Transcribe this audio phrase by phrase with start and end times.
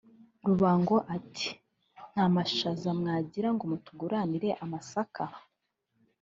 [0.47, 1.49] "Rubango ati
[2.11, 5.23] "Nta mashaza mwagira ngo mutuguranire amasaka